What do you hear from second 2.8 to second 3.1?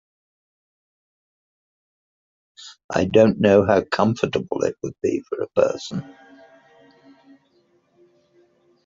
I